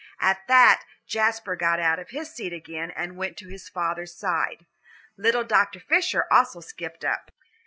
At 0.19 0.47
that 0.47 0.83
Jasper 1.05 1.55
got 1.55 1.79
out 1.79 1.99
of 1.99 2.09
his 2.09 2.33
seat 2.33 2.53
again 2.53 2.89
and 2.89 3.17
went 3.17 3.37
to 3.37 3.49
his 3.49 3.69
father's 3.69 4.15
side. 4.15 4.65
Little 5.15 5.43
Dr. 5.43 5.79
Fisher 5.79 6.25
also 6.31 6.59
skipped 6.59 7.05
up. 7.05 7.29